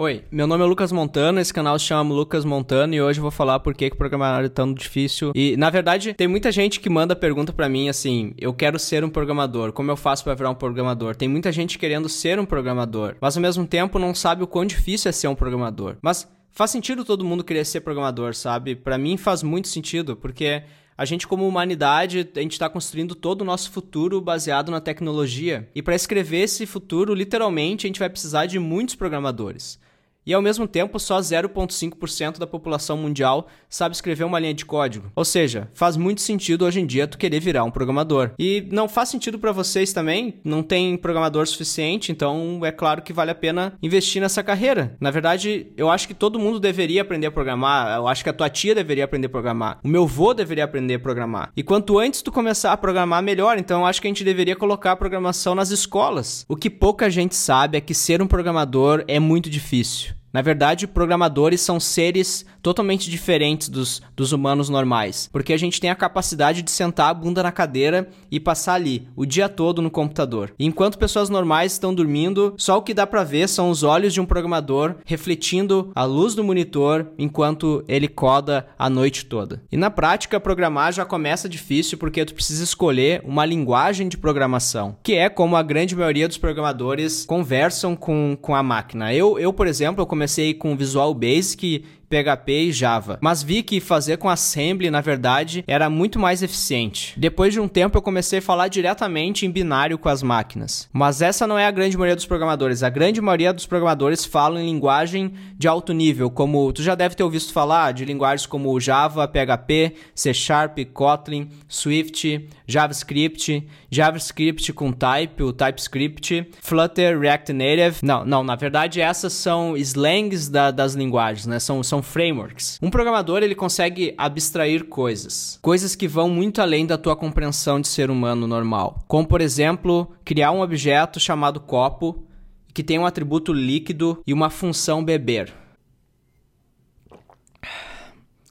Oi, 0.00 0.22
meu 0.30 0.46
nome 0.46 0.62
é 0.62 0.66
Lucas 0.68 0.92
Montano, 0.92 1.40
esse 1.40 1.52
canal 1.52 1.76
se 1.76 1.86
chama 1.86 2.14
Lucas 2.14 2.44
Montano 2.44 2.94
e 2.94 3.02
hoje 3.02 3.18
eu 3.18 3.22
vou 3.22 3.32
falar 3.32 3.58
por 3.58 3.74
que, 3.74 3.90
que 3.90 3.96
programar 3.96 4.44
é 4.44 4.48
tão 4.48 4.72
difícil. 4.72 5.32
E, 5.34 5.56
na 5.56 5.70
verdade, 5.70 6.14
tem 6.14 6.28
muita 6.28 6.52
gente 6.52 6.78
que 6.78 6.88
manda 6.88 7.16
pergunta 7.16 7.52
para 7.52 7.68
mim 7.68 7.88
assim, 7.88 8.32
eu 8.38 8.54
quero 8.54 8.78
ser 8.78 9.02
um 9.02 9.10
programador, 9.10 9.72
como 9.72 9.90
eu 9.90 9.96
faço 9.96 10.22
para 10.22 10.36
virar 10.36 10.50
um 10.50 10.54
programador? 10.54 11.16
Tem 11.16 11.26
muita 11.26 11.50
gente 11.50 11.80
querendo 11.80 12.08
ser 12.08 12.38
um 12.38 12.46
programador, 12.46 13.16
mas 13.20 13.36
ao 13.36 13.42
mesmo 13.42 13.66
tempo 13.66 13.98
não 13.98 14.14
sabe 14.14 14.44
o 14.44 14.46
quão 14.46 14.64
difícil 14.64 15.08
é 15.08 15.12
ser 15.12 15.26
um 15.26 15.34
programador. 15.34 15.96
Mas 16.00 16.28
faz 16.52 16.70
sentido 16.70 17.04
todo 17.04 17.24
mundo 17.24 17.42
querer 17.42 17.64
ser 17.64 17.80
programador, 17.80 18.36
sabe? 18.36 18.76
Para 18.76 18.98
mim 18.98 19.16
faz 19.16 19.42
muito 19.42 19.66
sentido, 19.66 20.14
porque 20.14 20.62
a 20.98 21.04
gente 21.04 21.28
como 21.28 21.46
humanidade, 21.46 22.28
a 22.34 22.40
gente 22.40 22.52
está 22.52 22.68
construindo 22.68 23.14
todo 23.14 23.42
o 23.42 23.44
nosso 23.44 23.70
futuro 23.70 24.20
baseado 24.20 24.72
na 24.72 24.80
tecnologia. 24.80 25.68
E 25.72 25.80
para 25.80 25.94
escrever 25.94 26.40
esse 26.40 26.66
futuro, 26.66 27.14
literalmente, 27.14 27.86
a 27.86 27.88
gente 27.88 28.00
vai 28.00 28.10
precisar 28.10 28.46
de 28.46 28.58
muitos 28.58 28.96
programadores 28.96 29.78
e 30.28 30.34
ao 30.34 30.42
mesmo 30.42 30.68
tempo 30.68 31.00
só 31.00 31.18
0,5% 31.18 32.38
da 32.38 32.46
população 32.46 32.98
mundial 32.98 33.48
sabe 33.66 33.94
escrever 33.94 34.24
uma 34.24 34.38
linha 34.38 34.52
de 34.52 34.66
código. 34.66 35.10
Ou 35.16 35.24
seja, 35.24 35.70
faz 35.72 35.96
muito 35.96 36.20
sentido 36.20 36.66
hoje 36.66 36.80
em 36.80 36.86
dia 36.86 37.06
tu 37.06 37.16
querer 37.16 37.40
virar 37.40 37.64
um 37.64 37.70
programador. 37.70 38.32
E 38.38 38.68
não 38.70 38.86
faz 38.88 39.08
sentido 39.08 39.38
para 39.38 39.52
vocês 39.52 39.94
também, 39.94 40.38
não 40.44 40.62
tem 40.62 40.98
programador 40.98 41.46
suficiente, 41.46 42.12
então 42.12 42.60
é 42.62 42.70
claro 42.70 43.00
que 43.00 43.10
vale 43.10 43.30
a 43.30 43.34
pena 43.34 43.72
investir 43.82 44.20
nessa 44.20 44.42
carreira. 44.42 44.94
Na 45.00 45.10
verdade, 45.10 45.72
eu 45.78 45.88
acho 45.88 46.06
que 46.06 46.12
todo 46.12 46.38
mundo 46.38 46.60
deveria 46.60 47.00
aprender 47.00 47.28
a 47.28 47.30
programar, 47.30 47.96
eu 47.96 48.06
acho 48.06 48.22
que 48.22 48.28
a 48.28 48.34
tua 48.34 48.50
tia 48.50 48.74
deveria 48.74 49.04
aprender 49.04 49.28
a 49.28 49.30
programar, 49.30 49.78
o 49.82 49.88
meu 49.88 50.06
vô 50.06 50.34
deveria 50.34 50.64
aprender 50.64 50.96
a 50.96 51.00
programar. 51.00 51.50
E 51.56 51.62
quanto 51.62 51.98
antes 51.98 52.20
tu 52.20 52.30
começar 52.30 52.72
a 52.72 52.76
programar, 52.76 53.22
melhor. 53.22 53.56
Então 53.56 53.80
eu 53.80 53.86
acho 53.86 54.02
que 54.02 54.06
a 54.06 54.10
gente 54.10 54.24
deveria 54.24 54.54
colocar 54.54 54.92
a 54.92 54.96
programação 54.96 55.54
nas 55.54 55.70
escolas. 55.70 56.44
O 56.46 56.54
que 56.54 56.68
pouca 56.68 57.08
gente 57.08 57.34
sabe 57.34 57.78
é 57.78 57.80
que 57.80 57.94
ser 57.94 58.20
um 58.20 58.26
programador 58.26 59.02
é 59.08 59.18
muito 59.18 59.48
difícil. 59.48 60.17
Na 60.38 60.42
verdade, 60.42 60.86
programadores 60.86 61.60
são 61.60 61.80
seres 61.80 62.46
totalmente 62.62 63.10
diferentes 63.10 63.68
dos, 63.68 64.00
dos 64.14 64.30
humanos 64.30 64.68
normais, 64.68 65.28
porque 65.32 65.52
a 65.52 65.56
gente 65.56 65.80
tem 65.80 65.90
a 65.90 65.96
capacidade 65.96 66.62
de 66.62 66.70
sentar 66.70 67.10
a 67.10 67.14
bunda 67.14 67.42
na 67.42 67.50
cadeira 67.50 68.08
e 68.30 68.38
passar 68.38 68.74
ali 68.74 69.08
o 69.16 69.26
dia 69.26 69.48
todo 69.48 69.82
no 69.82 69.90
computador. 69.90 70.52
E 70.56 70.64
enquanto 70.64 70.96
pessoas 70.96 71.28
normais 71.28 71.72
estão 71.72 71.92
dormindo, 71.92 72.54
só 72.56 72.78
o 72.78 72.82
que 72.82 72.94
dá 72.94 73.04
para 73.04 73.24
ver 73.24 73.48
são 73.48 73.68
os 73.68 73.82
olhos 73.82 74.14
de 74.14 74.20
um 74.20 74.26
programador 74.26 74.94
refletindo 75.04 75.90
a 75.92 76.04
luz 76.04 76.36
do 76.36 76.44
monitor 76.44 77.06
enquanto 77.18 77.82
ele 77.88 78.06
coda 78.06 78.68
a 78.78 78.88
noite 78.88 79.26
toda. 79.26 79.60
E 79.72 79.76
na 79.76 79.90
prática, 79.90 80.38
programar 80.38 80.92
já 80.92 81.04
começa 81.04 81.48
difícil 81.48 81.98
porque 81.98 82.24
tu 82.24 82.34
precisa 82.34 82.62
escolher 82.62 83.22
uma 83.24 83.44
linguagem 83.44 84.08
de 84.08 84.16
programação, 84.16 84.96
que 85.02 85.14
é 85.14 85.28
como 85.28 85.56
a 85.56 85.64
grande 85.64 85.96
maioria 85.96 86.28
dos 86.28 86.38
programadores 86.38 87.26
conversam 87.26 87.96
com, 87.96 88.38
com 88.40 88.54
a 88.54 88.62
máquina. 88.62 89.12
Eu, 89.12 89.36
eu 89.36 89.52
por 89.52 89.66
exemplo, 89.66 90.02
eu 90.02 90.06
comecei 90.06 90.27
com 90.58 90.76
Visual 90.76 91.14
Basic 91.14 91.84
PHP 92.08 92.52
e 92.52 92.72
Java, 92.72 93.18
mas 93.20 93.42
vi 93.42 93.62
que 93.62 93.80
fazer 93.80 94.16
com 94.16 94.28
Assembly, 94.28 94.90
na 94.90 95.00
verdade, 95.00 95.62
era 95.66 95.90
muito 95.90 96.18
mais 96.18 96.42
eficiente. 96.42 97.12
Depois 97.18 97.52
de 97.52 97.60
um 97.60 97.68
tempo 97.68 97.98
eu 97.98 98.02
comecei 98.02 98.38
a 98.38 98.42
falar 98.42 98.68
diretamente 98.68 99.44
em 99.44 99.50
binário 99.50 99.98
com 99.98 100.08
as 100.08 100.22
máquinas. 100.22 100.88
Mas 100.92 101.20
essa 101.20 101.46
não 101.46 101.58
é 101.58 101.66
a 101.66 101.70
grande 101.70 101.96
maioria 101.96 102.16
dos 102.16 102.24
programadores. 102.24 102.82
A 102.82 102.88
grande 102.88 103.20
maioria 103.20 103.52
dos 103.52 103.66
programadores 103.66 104.24
falam 104.24 104.60
em 104.60 104.66
linguagem 104.66 105.32
de 105.56 105.68
alto 105.68 105.92
nível, 105.92 106.30
como 106.30 106.72
tu 106.72 106.82
já 106.82 106.94
deve 106.94 107.14
ter 107.14 107.22
ouvido 107.22 107.52
falar 107.52 107.92
de 107.92 108.04
linguagens 108.04 108.46
como 108.46 108.78
Java, 108.80 109.28
PHP, 109.28 109.94
C 110.14 110.32
Sharp, 110.32 110.78
Kotlin, 110.92 111.50
Swift, 111.68 112.48
JavaScript, 112.68 113.66
JavaScript 113.90 114.72
com 114.74 114.92
Type, 114.92 115.42
o 115.42 115.54
TypeScript, 115.54 116.50
Flutter, 116.60 117.18
React 117.18 117.54
Native. 117.54 117.96
Não, 118.02 118.26
não, 118.26 118.44
na 118.44 118.54
verdade 118.54 119.00
essas 119.00 119.32
são 119.32 119.74
slangs 119.76 120.50
da, 120.50 120.70
das 120.70 120.92
linguagens, 120.92 121.46
né? 121.46 121.58
São, 121.58 121.82
são 121.82 122.02
frameworks. 122.02 122.78
Um 122.82 122.90
programador 122.90 123.42
ele 123.42 123.54
consegue 123.54 124.14
abstrair 124.18 124.84
coisas, 124.84 125.58
coisas 125.62 125.96
que 125.96 126.06
vão 126.06 126.28
muito 126.28 126.60
além 126.60 126.84
da 126.84 126.98
tua 126.98 127.16
compreensão 127.16 127.80
de 127.80 127.88
ser 127.88 128.10
humano 128.10 128.46
normal. 128.46 129.02
Como 129.08 129.26
por 129.26 129.40
exemplo, 129.40 130.12
criar 130.22 130.52
um 130.52 130.60
objeto 130.60 131.18
chamado 131.18 131.60
copo 131.60 132.26
que 132.74 132.84
tem 132.84 132.98
um 132.98 133.06
atributo 133.06 133.52
líquido 133.52 134.22
e 134.26 134.34
uma 134.34 134.50
função 134.50 135.02
beber. 135.02 135.52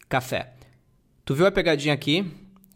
Café. 0.09 0.53
Tu 1.23 1.35
viu 1.35 1.45
a 1.45 1.51
pegadinha 1.51 1.93
aqui? 1.93 2.25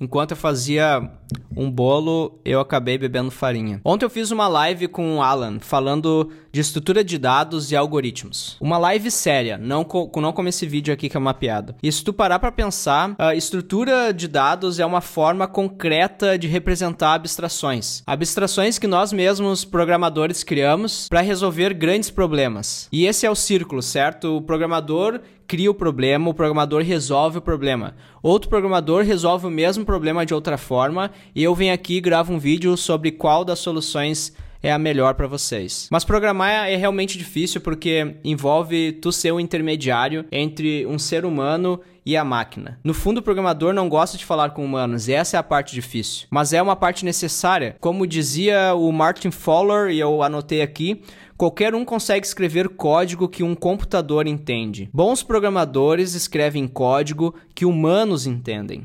Enquanto 0.01 0.31
eu 0.31 0.37
fazia 0.37 1.07
um 1.55 1.69
bolo, 1.69 2.41
eu 2.43 2.59
acabei 2.59 2.97
bebendo 2.97 3.29
farinha. 3.29 3.79
Ontem 3.85 4.03
eu 4.03 4.09
fiz 4.09 4.31
uma 4.31 4.47
live 4.47 4.87
com 4.87 5.17
o 5.17 5.21
Alan 5.21 5.59
falando 5.59 6.31
de 6.51 6.59
estrutura 6.59 7.03
de 7.03 7.19
dados 7.19 7.71
e 7.71 7.75
algoritmos. 7.75 8.57
Uma 8.59 8.79
live 8.79 9.11
séria, 9.11 9.59
não, 9.59 9.83
co 9.83 10.09
não 10.19 10.33
como 10.33 10.49
esse 10.49 10.65
vídeo 10.65 10.91
aqui 10.91 11.07
que 11.07 11.15
é 11.15 11.19
uma 11.19 11.35
piada. 11.35 11.75
E 11.83 11.91
se 11.91 12.03
tu 12.03 12.11
parar 12.11 12.39
para 12.39 12.51
pensar, 12.51 13.13
a 13.19 13.35
estrutura 13.35 14.11
de 14.11 14.27
dados 14.27 14.79
é 14.79 14.85
uma 14.85 15.01
forma 15.01 15.47
concreta 15.47 16.35
de 16.35 16.47
representar 16.47 17.13
abstrações. 17.13 18.01
Abstrações 18.07 18.79
que 18.79 18.87
nós 18.87 19.13
mesmos 19.13 19.63
programadores 19.63 20.43
criamos 20.43 21.07
para 21.09 21.21
resolver 21.21 21.75
grandes 21.75 22.09
problemas. 22.09 22.87
E 22.91 23.05
esse 23.05 23.27
é 23.27 23.29
o 23.29 23.35
círculo, 23.35 23.83
certo? 23.83 24.37
O 24.37 24.41
programador 24.41 25.21
cria 25.47 25.69
o 25.69 25.73
problema, 25.73 26.29
o 26.29 26.33
programador 26.33 26.81
resolve 26.81 27.37
o 27.39 27.41
problema. 27.41 27.95
Outro 28.21 28.49
programador 28.49 29.03
resolve 29.03 29.47
o 29.47 29.51
mesmo 29.51 29.85
problema 29.85 30.25
de 30.25 30.33
outra 30.33 30.57
forma 30.57 31.11
e 31.35 31.43
eu 31.43 31.53
venho 31.55 31.73
aqui 31.73 31.97
e 31.97 32.01
gravo 32.01 32.33
um 32.33 32.39
vídeo 32.39 32.75
sobre 32.77 33.11
qual 33.11 33.43
das 33.43 33.59
soluções 33.59 34.33
é 34.63 34.71
a 34.71 34.77
melhor 34.77 35.15
para 35.15 35.27
vocês. 35.27 35.87
Mas 35.91 36.03
programar 36.03 36.69
é 36.69 36.75
realmente 36.75 37.17
difícil 37.17 37.61
porque 37.61 38.15
envolve 38.23 38.91
tu 38.93 39.11
ser 39.11 39.31
o 39.31 39.35
um 39.35 39.39
intermediário 39.39 40.25
entre 40.31 40.85
um 40.85 40.99
ser 40.99 41.25
humano 41.25 41.79
e 42.05 42.17
a 42.17 42.23
máquina. 42.23 42.79
No 42.83 42.93
fundo, 42.93 43.19
o 43.19 43.21
programador 43.21 43.73
não 43.73 43.87
gosta 43.87 44.17
de 44.17 44.25
falar 44.25 44.51
com 44.51 44.65
humanos, 44.65 45.07
e 45.07 45.13
essa 45.13 45.37
é 45.37 45.39
a 45.39 45.43
parte 45.43 45.73
difícil. 45.73 46.27
Mas 46.31 46.51
é 46.51 46.61
uma 46.61 46.75
parte 46.75 47.05
necessária. 47.05 47.75
Como 47.79 48.07
dizia 48.07 48.73
o 48.73 48.91
Martin 48.91 49.29
Fowler, 49.29 49.91
e 49.91 49.99
eu 49.99 50.23
anotei 50.23 50.61
aqui, 50.61 51.01
qualquer 51.41 51.73
um 51.73 51.83
consegue 51.83 52.23
escrever 52.23 52.69
código 52.69 53.27
que 53.27 53.41
um 53.41 53.55
computador 53.55 54.27
entende. 54.27 54.87
Bons 54.93 55.23
programadores 55.23 56.13
escrevem 56.13 56.67
código 56.67 57.33
que 57.55 57.65
humanos 57.65 58.27
entendem. 58.27 58.83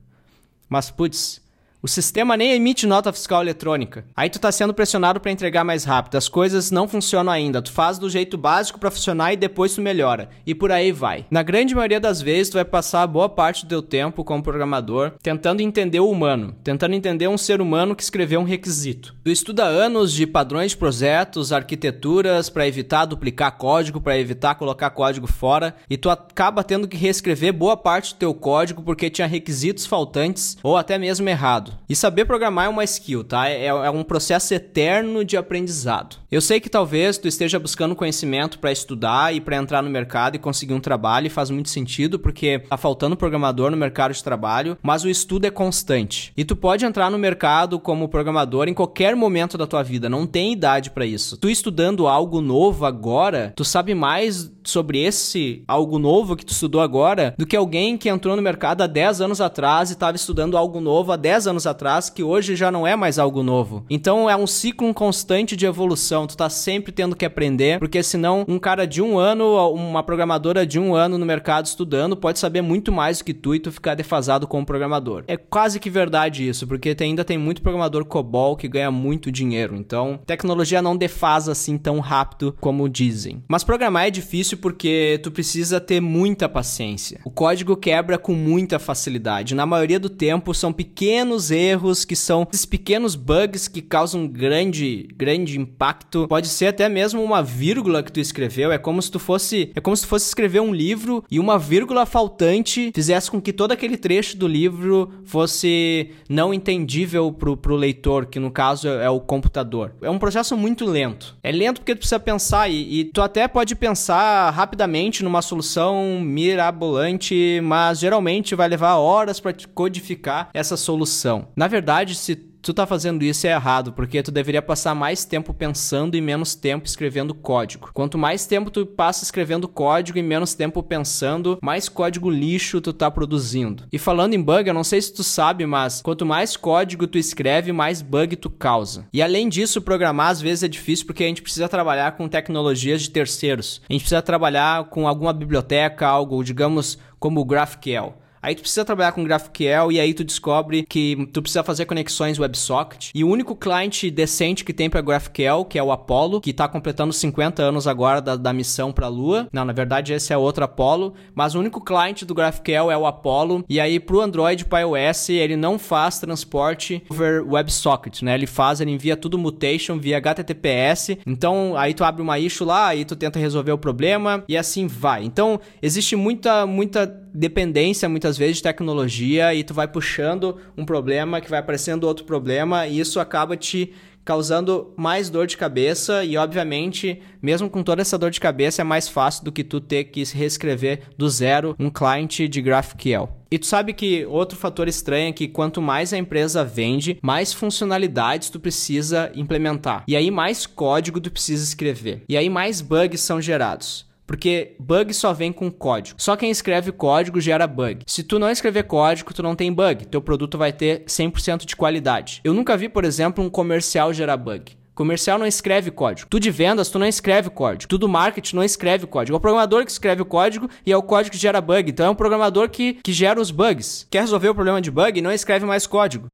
Mas, 0.67 0.91
putz, 0.91 1.42
o 1.83 1.89
sistema 1.89 2.37
nem 2.37 2.53
emite 2.53 2.87
nota 2.87 3.13
fiscal 3.13 3.43
eletrônica. 3.43 4.05
Aí 4.15 4.31
tu 4.31 4.39
tá 4.39 4.53
sendo 4.53 4.73
pressionado 4.73 5.19
para 5.19 5.33
entregar 5.33 5.65
mais 5.65 5.83
rápido. 5.83 6.15
As 6.15 6.29
coisas 6.29 6.71
não 6.71 6.87
funcionam 6.87 7.33
ainda. 7.33 7.61
Tu 7.61 7.73
faz 7.73 7.99
do 7.99 8.09
jeito 8.09 8.39
básico 8.39 8.79
para 8.79 8.91
funcionar 8.91 9.33
e 9.33 9.37
depois 9.37 9.75
tu 9.75 9.83
melhora. 9.83 10.29
E 10.47 10.55
por 10.55 10.71
aí 10.71 10.93
vai. 10.93 11.27
Na 11.29 11.43
grande 11.43 11.75
maioria 11.75 11.99
das 11.99 12.23
vezes 12.23 12.51
tu 12.51 12.55
vai 12.55 12.65
passar 12.65 13.05
boa 13.09 13.29
parte 13.29 13.67
do 13.67 13.69
teu 13.69 13.83
tempo 13.83 14.23
como 14.23 14.45
programador 14.45 15.15
tentando 15.21 15.61
entender 15.61 15.99
o 15.99 16.09
humano, 16.09 16.55
tentando 16.63 16.95
entender 16.95 17.27
um 17.27 17.37
ser 17.37 17.61
humano 17.61 17.97
que 17.97 18.03
escreveu 18.05 18.39
um 18.39 18.45
requisito. 18.45 19.17
Tu 19.25 19.31
estuda 19.31 19.65
anos 19.65 20.13
de 20.13 20.25
padrões 20.25 20.71
de 20.71 20.77
projetos, 20.77 21.53
arquiteturas 21.53 22.49
para 22.49 22.69
evitar 22.69 23.07
duplicar 23.07 23.59
código, 23.59 24.01
para 24.01 24.17
evitar 24.17 24.55
colocar 24.55 24.91
código 24.91 25.27
fora, 25.27 25.75
e 25.91 25.97
tu 25.97 26.09
acaba 26.09 26.63
tendo 26.63 26.87
que 26.87 26.97
reescrever 26.97 27.53
boa 27.53 27.77
parte 27.77 28.15
do 28.15 28.19
teu 28.19 28.33
código 28.33 28.83
porque 28.83 29.11
tinha 29.11 29.27
requisitos 29.27 29.85
faltantes 29.85 30.57
ou 30.63 30.77
até 30.77 30.97
mesmo 30.97 31.29
errado. 31.29 31.72
E 31.89 31.97
saber 31.97 32.25
programar 32.25 32.67
é 32.67 32.69
uma 32.69 32.85
skill, 32.85 33.25
tá? 33.25 33.49
É, 33.49 33.67
é 33.67 33.91
um 33.91 34.03
processo 34.03 34.55
eterno 34.55 35.25
de 35.25 35.37
aprendizado. 35.37 36.17
Eu 36.31 36.41
sei 36.41 36.61
que 36.61 36.71
talvez 36.71 37.19
tu 37.19 37.29
esteja 37.29 37.59
buscando 37.59 37.95
conhecimento 37.95 38.59
para 38.59 38.73
estudar 38.73 39.35
e 39.35 39.41
para 39.41 39.57
entrar 39.57 39.83
no 39.83 39.91
mercado 39.91 40.37
e 40.37 40.39
conseguir 40.39 40.73
um 40.73 40.81
trabalho, 40.81 41.27
e 41.27 41.31
faz 41.31 41.51
muito 41.51 41.69
sentido 41.69 42.19
porque 42.19 42.61
tá 42.61 42.77
faltando 42.77 43.17
programador 43.17 43.71
no 43.71 43.77
mercado 43.77 44.15
de 44.15 44.25
trabalho, 44.25 44.79
mas 44.83 45.05
o 45.05 45.09
estudo 45.09 45.47
é 45.47 45.51
constante. 45.51 46.33
E 46.37 46.45
tu 46.45 46.57
pode 46.57 46.85
entrar 46.85 47.11
no 47.11 47.19
mercado 47.19 47.79
como 47.79 48.09
programador 48.09 48.69
em 48.69 48.75
qualquer 48.75 49.15
momento 49.15 49.59
da 49.59 49.67
tua 49.67 49.83
vida, 49.83 50.09
não 50.09 50.27
tem 50.27 50.53
idade 50.53 50.91
para 50.91 51.05
isso. 51.05 51.37
Tu 51.37 51.51
estudando 51.51 52.07
algo 52.09 52.41
novo 52.41 52.87
agora, 52.87 53.53
tu 53.55 53.65
sabe 53.65 53.95
mais 53.95 54.51
sobre 54.65 55.03
esse 55.03 55.65
algo 55.67 55.99
novo 55.99 56.37
que 56.37 56.47
tu 56.47 56.53
estudou 56.53 56.81
agora 56.81 57.35
do 57.37 57.47
que 57.47 57.57
alguém 57.57 57.99
que 57.99 58.09
entrou 58.09 58.37
no 58.37 58.43
mercado 58.43 58.83
há 58.83 58.87
10 58.87 59.21
anos 59.21 59.41
atrás 59.41 59.91
e 59.91 59.95
estava 59.95 60.17
estudando 60.17 60.57
algo 60.57 60.81
novo 60.81 61.13
há 61.13 61.17
10 61.17 61.49
anos 61.49 61.62
anos 61.63 61.67
atrás 61.67 62.11
que 62.11 62.23
hoje 62.23 62.57
já 62.57 62.71
não 62.71 62.87
é 62.87 62.97
mais 62.97 63.19
algo 63.19 63.43
novo. 63.43 63.85
Então 63.89 64.29
é 64.29 64.37
um 64.37 64.47
ciclo 64.47 64.93
constante 64.93 65.57
de 65.57 65.67
evolução. 65.67 66.27
Tu 66.27 66.37
tá 66.37 66.51
sempre 66.51 66.93
tendo 66.93 67.17
que 67.17 67.25
aprender, 67.25 67.79
porque 67.79 68.03
senão 68.03 68.45
um 68.49 68.59
cara 68.59 68.87
de 68.87 69.01
um 69.01 69.19
ano, 69.19 69.73
uma 69.73 70.03
programadora 70.03 70.67
de 70.67 70.79
um 70.79 70.95
ano 70.95 71.17
no 71.19 71.27
mercado 71.27 71.67
estudando, 71.67 72.17
pode 72.17 72.39
saber 72.39 72.63
muito 72.63 72.91
mais 72.91 73.19
do 73.19 73.25
que 73.25 73.35
tu 73.35 73.55
e 73.55 73.61
tu 73.61 73.71
ficar 73.71 73.95
defasado 73.95 74.47
como 74.47 74.67
programador. 74.67 75.25
É 75.27 75.37
quase 75.37 75.79
que 75.79 75.91
verdade 75.91 76.49
isso, 76.49 76.67
porque 76.67 76.97
ainda 77.01 77.25
tem 77.25 77.39
muito 77.39 77.63
programador 77.63 78.05
COBOL 78.05 78.57
que 78.57 78.69
ganha 78.69 78.91
muito 78.91 79.31
dinheiro. 79.31 79.77
Então, 79.77 80.19
tecnologia 80.27 80.83
não 80.83 80.97
defasa 80.97 81.53
assim 81.53 81.79
tão 81.79 82.01
rápido 82.01 82.57
como 82.61 82.89
dizem. 82.89 83.43
Mas 83.49 83.65
programar 83.65 84.07
é 84.07 84.11
difícil 84.11 84.59
porque 84.59 85.21
tu 85.23 85.31
precisa 85.31 85.81
ter 85.81 86.01
muita 86.01 86.49
paciência. 86.49 87.21
O 87.25 87.31
código 87.31 87.77
quebra 87.77 88.19
com 88.19 88.35
muita 88.35 88.79
facilidade. 88.79 89.55
Na 89.55 89.67
maioria 89.67 90.01
do 90.01 90.09
tempo 90.09 90.55
são 90.55 90.73
pequenos 90.73 91.51
erros 91.53 92.05
que 92.05 92.17
são 92.17 92.47
esses 92.53 92.67
pequenos 92.67 93.15
bugs 93.15 93.69
que 93.69 93.81
causam 93.81 94.27
grande, 94.27 95.09
grande 95.15 95.59
impacto. 95.59 96.27
Pode 96.27 96.49
ser 96.49 96.69
até 96.69 96.89
mesmo 96.89 97.23
uma 97.23 97.43
vírgula 97.43 98.03
que 98.03 98.11
tu 98.11 98.21
escreveu. 98.21 98.73
É 98.73 98.79
como 98.79 99.01
se 99.01 99.11
tu 99.11 99.19
fosse, 99.19 99.71
é 99.75 99.81
como 99.81 99.97
se 99.97 100.03
tu 100.03 100.09
fosse 100.09 100.27
escrever 100.27 100.61
um 100.61 100.75
livro 100.75 101.25
e 101.31 101.39
uma 101.39 101.59
vírgula 101.59 102.07
faltante 102.07 102.91
fizesse 102.95 103.31
com 103.31 103.41
que 103.41 103.53
todo 103.53 103.73
aquele 103.73 103.97
trecho 103.97 104.37
do 104.37 104.49
livro 104.49 105.13
fosse 105.25 106.11
não 106.29 106.53
entendível 106.53 107.33
pro, 107.33 107.57
pro 107.57 107.77
leitor, 107.77 108.27
que 108.27 108.39
no 108.39 108.51
caso 108.51 108.89
é 108.89 109.09
o 109.09 109.21
computador. 109.21 109.93
É 110.03 110.11
um 110.11 110.19
processo 110.19 110.57
muito 110.57 110.85
lento. 110.85 111.37
É 111.43 111.53
lento 111.53 111.81
porque 111.81 111.95
tu 111.95 111.99
precisa 111.99 112.19
pensar 112.19 112.69
e, 112.69 113.01
e 113.01 113.05
tu 113.05 113.21
até 113.21 113.47
pode 113.47 113.75
pensar 113.75 114.51
rapidamente 114.51 115.23
numa 115.23 115.43
solução 115.43 116.21
mirabolante, 116.21 117.61
mas 117.63 117.99
geralmente 117.99 118.55
vai 118.55 118.69
levar 118.69 118.97
horas 118.97 119.41
para 119.41 119.55
codificar 119.75 120.51
essa 120.55 120.77
solução. 120.77 121.42
Na 121.57 121.69
verdade, 121.69 122.15
se 122.15 122.53
tu 122.63 122.73
tá 122.73 122.87
fazendo 122.87 123.25
isso 123.25 123.47
é 123.47 123.51
errado, 123.51 123.93
porque 123.93 124.23
tu 124.23 124.31
deveria 124.31 124.63
passar 124.63 124.95
mais 124.95 125.25
tempo 125.25 125.53
pensando 125.53 126.17
e 126.17 126.21
menos 126.21 126.55
tempo 126.55 126.87
escrevendo 126.87 127.35
código. 127.35 127.91
Quanto 127.93 128.17
mais 128.17 128.47
tempo 128.47 128.71
tu 128.71 128.87
passa 128.87 129.25
escrevendo 129.25 129.67
código 129.67 130.17
e 130.17 130.23
menos 130.23 130.55
tempo 130.55 130.83
pensando, 130.83 131.59
mais 131.61 131.89
código 131.89 132.31
lixo 132.31 132.81
tu 132.81 132.93
tá 132.93 133.11
produzindo. 133.11 133.85
E 133.93 133.99
falando 133.99 134.35
em 134.35 134.41
bug, 134.41 134.69
eu 134.69 134.75
não 134.75 134.85
sei 134.85 135.03
se 135.03 135.13
tu 135.13 135.25
sabe, 135.25 135.67
mas 135.67 136.01
quanto 136.01 136.25
mais 136.25 136.57
código 136.57 137.07
tu 137.07 137.19
escreve, 137.19 137.73
mais 137.73 138.01
bug 138.01 138.37
tu 138.37 138.49
causa. 138.49 139.09
E 139.13 139.21
além 139.21 139.49
disso, 139.49 139.83
programar 139.83 140.31
às 140.31 140.41
vezes 140.41 140.63
é 140.63 140.69
difícil 140.69 141.07
porque 141.07 141.25
a 141.25 141.27
gente 141.27 141.43
precisa 141.43 141.69
trabalhar 141.69 142.13
com 142.13 142.29
tecnologias 142.29 143.03
de 143.03 143.11
terceiros. 143.11 143.83
A 143.89 143.93
gente 143.93 144.03
precisa 144.03 144.23
trabalhar 144.23 144.85
com 144.85 145.09
alguma 145.09 145.33
biblioteca, 145.33 146.07
algo, 146.07 146.45
digamos, 146.45 146.97
como 147.19 147.41
o 147.41 147.45
GraphQL. 147.45 148.22
Aí 148.43 148.57
tu 148.57 148.63
precisa 148.63 148.85
trabalhar 148.85 149.13
com 149.13 149.23
GraphQL 149.23 149.93
e 149.93 150.01
aí 150.01 150.13
tu 150.13 150.25
descobre 150.25 150.85
que 150.85 151.29
tu 151.33 151.41
precisa 151.41 151.63
fazer 151.63 151.87
conexões 151.87 152.39
WebSocket. 152.39 153.11
E 153.15 153.23
o 153.23 153.29
único 153.29 153.55
cliente 153.55 154.11
decente 154.11 154.65
que 154.65 154.73
tem 154.73 154.91
para 154.91 155.01
GraphQL, 155.01 155.65
que 155.65 155.79
é 155.79 155.83
o 155.83 155.93
Apollo, 155.93 156.41
que 156.41 156.53
tá 156.53 156.67
completando 156.67 157.13
50 157.13 157.63
anos 157.63 157.87
agora 157.87 158.21
da, 158.21 158.35
da 158.35 158.53
missão 158.53 158.93
para 158.93 159.07
a 159.07 159.09
Lua. 159.09 159.47
Não, 159.53 159.65
na 159.65 159.73
verdade 159.73 160.13
esse 160.13 160.33
é 160.33 160.37
outro 160.37 160.65
Apollo, 160.65 161.15
mas 161.35 161.55
o 161.55 161.61
único 161.61 161.81
cliente 161.81 162.25
do 162.25 162.35
GraphQL 162.35 162.91
é 162.91 162.97
o 162.97 163.07
Apollo. 163.07 163.65
E 163.69 163.79
aí 163.79 164.01
pro 164.01 164.21
Android, 164.21 164.65
para 164.65 164.81
iOS, 164.81 165.29
ele 165.29 165.57
não 165.57 165.79
faz 165.79 166.19
transporte 166.19 167.03
over 167.09 167.47
WebSocket, 167.47 168.23
né? 168.23 168.35
Ele 168.35 168.47
faz, 168.47 168.81
ele 168.81 168.91
envia 168.91 169.17
tudo 169.17 169.39
mutation 169.39 169.99
via 169.99 170.19
HTTPS. 170.19 171.19
Então, 171.25 171.77
aí 171.77 171.95
tu 171.95 172.03
abre 172.03 172.21
uma 172.21 172.39
issue 172.39 172.67
lá, 172.67 172.89
aí 172.89 173.05
tu 173.05 173.15
tenta 173.15 173.39
resolver 173.39 173.73
o 173.73 173.79
problema 173.79 174.43
e 174.49 174.57
assim 174.57 174.89
vai. 174.89 175.25
Então, 175.25 175.61
existe 175.81 176.17
muita 176.17 176.67
muita 176.67 177.22
dependência 177.35 178.09
muitas 178.09 178.37
vezes 178.37 178.57
de 178.59 178.63
tecnologia 178.63 179.55
e 179.55 179.65
tu 179.65 179.75
vai 179.75 179.89
puxando 179.89 180.59
um 180.77 180.85
problema 180.85 181.41
que 181.41 181.51
vai 181.51 181.61
aparecendo 181.61 182.05
outro 182.05 182.25
problema 182.25 182.87
e 182.87 183.01
isso 183.01 183.21
acaba 183.21 183.57
te 183.57 183.93
causando 184.25 184.93
mais 184.97 185.29
dor 185.29 185.47
de 185.47 185.57
cabeça 185.57 186.25
e 186.25 186.37
obviamente, 186.37 187.21
mesmo 187.41 187.69
com 187.69 187.83
toda 187.83 188.03
essa 188.03 188.19
dor 188.19 188.31
de 188.31 188.41
cabeça, 188.41 188.83
é 188.83 188.85
mais 188.85 189.09
fácil 189.09 189.45
do 189.45 189.53
que 189.53 189.65
tu 189.65 189.81
ter 189.81 190.05
que 190.05 190.23
reescrever 190.25 191.03
do 191.17 191.29
zero 191.29 191.75
um 191.79 191.91
cliente 191.91 192.47
de 192.47 192.63
GraphQL. 192.63 193.29
E 193.51 193.59
tu 193.59 193.67
sabe 193.67 193.93
que 193.93 194.25
outro 194.27 194.57
fator 194.57 194.89
estranho 194.89 195.29
é 195.29 195.33
que 195.33 195.49
quanto 195.49 195.83
mais 195.83 196.13
a 196.13 196.19
empresa 196.19 196.65
vende, 196.65 197.19
mais 197.21 197.53
funcionalidades 197.53 198.49
tu 198.49 198.59
precisa 198.59 199.31
implementar. 199.35 200.05
E 200.09 200.17
aí 200.17 200.31
mais 200.31 200.67
código 200.67 201.21
tu 201.21 201.31
precisa 201.31 201.63
escrever. 201.63 202.23
E 202.29 202.37
aí 202.37 202.49
mais 202.49 202.81
bugs 202.81 203.21
são 203.21 203.41
gerados. 203.41 204.11
Porque 204.33 204.77
bug 204.81 205.13
só 205.13 205.35
vem 205.35 205.53
com 205.53 205.71
código. 205.71 206.17
Só 206.19 206.35
quem 206.37 206.51
escreve 206.51 206.91
código 206.91 207.39
gera 207.39 207.67
bug. 207.67 207.99
Se 208.07 208.23
tu 208.23 208.39
não 208.39 208.49
escrever 208.49 208.85
código, 208.85 209.35
tu 209.35 209.43
não 209.43 209.55
tem 209.55 209.71
bug. 209.71 210.07
Teu 210.07 210.23
produto 210.23 210.57
vai 210.57 210.73
ter 210.73 211.05
100% 211.05 211.67
de 211.67 211.77
qualidade. 211.77 212.41
Eu 212.43 212.55
nunca 212.55 212.75
vi, 212.75 212.89
por 212.89 213.05
exemplo, 213.05 213.45
um 213.45 213.51
comercial 213.51 214.11
gerar 214.11 214.39
bug. 214.39 214.73
Comercial 214.95 215.39
não 215.39 215.45
escreve 215.45 215.91
código. 215.91 216.31
Tu 216.31 216.41
de 216.41 216.51
vendas, 216.51 216.89
tu 216.89 216.99
não 216.99 217.07
escreve 217.07 217.51
código. 217.51 217.87
Tu 217.87 217.99
do 217.99 218.09
marketing 218.09 218.57
não 218.57 218.65
escreve 218.65 219.07
código. 219.07 219.37
É 219.37 219.37
o 219.37 219.41
programador 219.41 219.85
que 219.85 219.91
escreve 219.91 220.23
o 220.23 220.27
código 220.27 220.67
e 220.87 220.91
é 220.91 220.97
o 220.97 221.03
código 221.03 221.33
que 221.33 221.39
gera 221.39 221.61
bug. 221.61 221.91
Então 221.91 222.07
é 222.07 222.11
um 222.11 222.15
programador 222.15 222.71
que, 222.71 222.95
que 223.05 223.13
gera 223.13 223.39
os 223.39 223.51
bugs. 223.51 224.07
Quer 224.11 224.21
resolver 224.21 224.49
o 224.49 224.55
problema 224.55 224.81
de 224.81 224.91
bug? 224.91 225.21
Não 225.21 225.31
escreve 225.31 225.67
mais 225.67 225.87
código 225.87 226.29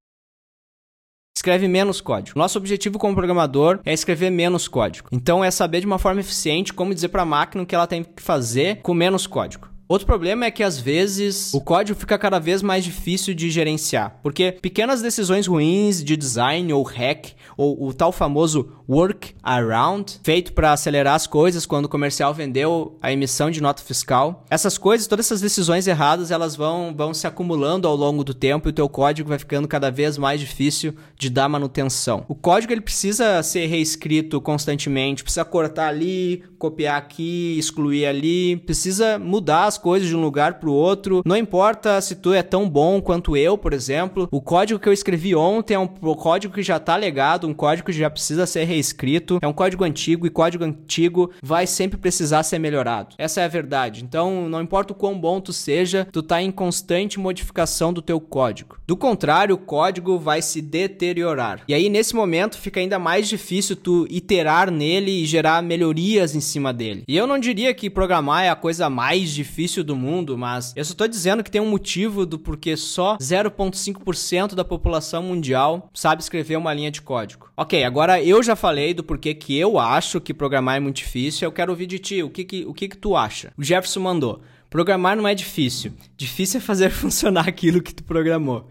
escreve 1.38 1.68
menos 1.68 2.00
código. 2.00 2.38
Nosso 2.38 2.58
objetivo 2.58 2.98
como 2.98 3.14
programador 3.14 3.80
é 3.84 3.92
escrever 3.92 4.30
menos 4.30 4.66
código. 4.66 5.08
Então 5.12 5.44
é 5.44 5.50
saber 5.50 5.80
de 5.80 5.86
uma 5.86 5.98
forma 5.98 6.20
eficiente 6.20 6.72
como 6.72 6.94
dizer 6.94 7.08
para 7.08 7.22
a 7.22 7.26
máquina 7.26 7.62
o 7.62 7.66
que 7.66 7.74
ela 7.74 7.86
tem 7.86 8.02
que 8.02 8.22
fazer 8.22 8.82
com 8.82 8.92
menos 8.92 9.26
código. 9.26 9.68
Outro 9.88 10.06
problema 10.06 10.44
é 10.44 10.50
que 10.50 10.62
às 10.62 10.78
vezes 10.78 11.54
o 11.54 11.62
código 11.62 11.98
fica 11.98 12.18
cada 12.18 12.38
vez 12.38 12.60
mais 12.60 12.84
difícil 12.84 13.32
de 13.32 13.50
gerenciar, 13.50 14.18
porque 14.22 14.52
pequenas 14.52 15.00
decisões 15.00 15.46
ruins 15.46 16.04
de 16.04 16.14
design 16.14 16.70
ou 16.74 16.82
hack, 16.82 17.32
ou 17.56 17.88
o 17.88 17.94
tal 17.94 18.12
famoso 18.12 18.70
work 18.86 19.34
around, 19.42 20.20
feito 20.22 20.52
para 20.52 20.72
acelerar 20.72 21.14
as 21.14 21.26
coisas 21.26 21.64
quando 21.64 21.86
o 21.86 21.88
comercial 21.88 22.34
vendeu 22.34 22.98
a 23.00 23.10
emissão 23.10 23.50
de 23.50 23.62
nota 23.62 23.82
fiscal. 23.82 24.44
Essas 24.50 24.76
coisas, 24.76 25.06
todas 25.06 25.24
essas 25.24 25.40
decisões 25.40 25.86
erradas, 25.86 26.30
elas 26.30 26.54
vão, 26.54 26.94
vão 26.94 27.14
se 27.14 27.26
acumulando 27.26 27.88
ao 27.88 27.96
longo 27.96 28.22
do 28.22 28.34
tempo 28.34 28.68
e 28.68 28.70
o 28.70 28.74
teu 28.74 28.90
código 28.90 29.30
vai 29.30 29.38
ficando 29.38 29.66
cada 29.66 29.90
vez 29.90 30.18
mais 30.18 30.38
difícil 30.38 30.94
de 31.16 31.30
dar 31.30 31.48
manutenção. 31.48 32.26
O 32.28 32.34
código 32.34 32.74
ele 32.74 32.82
precisa 32.82 33.42
ser 33.42 33.66
reescrito 33.66 34.38
constantemente, 34.38 35.22
precisa 35.22 35.46
cortar 35.46 35.88
ali, 35.88 36.44
copiar 36.58 36.98
aqui, 36.98 37.56
excluir 37.58 38.04
ali, 38.04 38.56
precisa 38.58 39.18
mudar 39.18 39.64
as 39.64 39.77
coisas 39.78 40.08
de 40.08 40.16
um 40.16 40.20
lugar 40.20 40.54
para 40.54 40.68
o 40.68 40.74
outro. 40.74 41.22
Não 41.24 41.36
importa 41.36 42.00
se 42.00 42.16
tu 42.16 42.34
é 42.34 42.42
tão 42.42 42.68
bom 42.68 43.00
quanto 43.00 43.36
eu, 43.36 43.56
por 43.56 43.72
exemplo. 43.72 44.28
O 44.30 44.40
código 44.40 44.78
que 44.78 44.88
eu 44.88 44.92
escrevi 44.92 45.34
ontem 45.34 45.74
é 45.74 45.78
um 45.78 45.86
código 45.86 46.52
que 46.52 46.62
já 46.62 46.76
está 46.76 46.96
legado, 46.96 47.46
um 47.46 47.54
código 47.54 47.86
que 47.86 47.92
já 47.92 48.10
precisa 48.10 48.46
ser 48.46 48.64
reescrito. 48.64 49.38
É 49.40 49.48
um 49.48 49.52
código 49.52 49.84
antigo 49.84 50.26
e 50.26 50.30
código 50.30 50.64
antigo 50.64 51.30
vai 51.42 51.66
sempre 51.66 51.98
precisar 51.98 52.42
ser 52.42 52.58
melhorado. 52.58 53.14
Essa 53.18 53.40
é 53.40 53.44
a 53.44 53.48
verdade. 53.48 54.04
Então, 54.04 54.48
não 54.48 54.60
importa 54.60 54.92
o 54.92 54.96
quão 54.96 55.18
bom 55.18 55.40
tu 55.40 55.52
seja, 55.52 56.06
tu 56.10 56.22
tá 56.22 56.42
em 56.42 56.50
constante 56.50 57.18
modificação 57.18 57.92
do 57.92 58.02
teu 58.02 58.20
código. 58.20 58.76
Do 58.86 58.96
contrário, 58.96 59.54
o 59.54 59.58
código 59.58 60.18
vai 60.18 60.42
se 60.42 60.60
deteriorar. 60.60 61.62
E 61.68 61.74
aí 61.74 61.88
nesse 61.88 62.14
momento 62.14 62.58
fica 62.58 62.80
ainda 62.80 62.98
mais 62.98 63.28
difícil 63.28 63.76
tu 63.76 64.06
iterar 64.10 64.70
nele 64.70 65.22
e 65.22 65.26
gerar 65.26 65.62
melhorias 65.62 66.34
em 66.34 66.40
cima 66.40 66.72
dele. 66.72 67.04
E 67.06 67.16
eu 67.16 67.26
não 67.26 67.38
diria 67.38 67.74
que 67.74 67.90
programar 67.90 68.44
é 68.44 68.48
a 68.48 68.56
coisa 68.56 68.88
mais 68.88 69.30
difícil 69.30 69.67
difícil 69.68 69.84
do 69.84 69.94
mundo, 69.94 70.36
mas 70.38 70.72
eu 70.74 70.84
só 70.84 70.94
tô 70.94 71.06
dizendo 71.06 71.44
que 71.44 71.50
tem 71.50 71.60
um 71.60 71.68
motivo 71.68 72.24
do 72.24 72.38
porquê 72.38 72.74
só 72.74 73.18
0,5% 73.18 74.54
da 74.54 74.64
população 74.64 75.22
mundial 75.22 75.90
sabe 75.92 76.22
escrever 76.22 76.56
uma 76.56 76.72
linha 76.72 76.90
de 76.90 77.02
código. 77.02 77.50
Ok, 77.54 77.84
agora 77.84 78.22
eu 78.22 78.42
já 78.42 78.56
falei 78.56 78.94
do 78.94 79.04
porquê 79.04 79.34
que 79.34 79.56
eu 79.58 79.78
acho 79.78 80.20
que 80.20 80.32
programar 80.32 80.76
é 80.76 80.80
muito 80.80 80.96
difícil. 80.96 81.46
Eu 81.46 81.52
quero 81.52 81.70
ouvir 81.70 81.86
de 81.86 81.98
ti. 81.98 82.22
O 82.22 82.30
que 82.30 82.44
que, 82.44 82.64
o 82.64 82.72
que, 82.72 82.88
que 82.88 82.96
tu 82.96 83.14
acha? 83.14 83.52
O 83.58 83.62
Jefferson 83.62 84.00
mandou. 84.00 84.40
Programar 84.70 85.16
não 85.16 85.28
é 85.28 85.34
difícil. 85.34 85.92
Difícil 86.16 86.58
é 86.58 86.62
fazer 86.62 86.88
funcionar 86.90 87.46
aquilo 87.46 87.82
que 87.82 87.94
tu 87.94 88.02
programou. 88.02 88.68